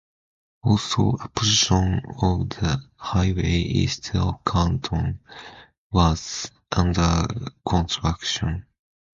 Also, 0.63 1.09
a 1.19 1.29
portion 1.29 2.01
of 2.23 2.49
the 2.49 2.81
highway 2.95 3.43
east 3.51 4.15
of 4.15 4.43
Canton 4.45 5.19
was 5.91 6.49
under 6.71 7.27
construction. 7.67 8.65